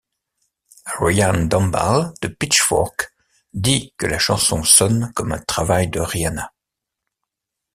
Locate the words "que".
3.99-4.07